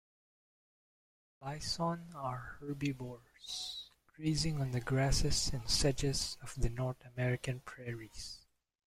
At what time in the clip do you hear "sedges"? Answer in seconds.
5.69-6.39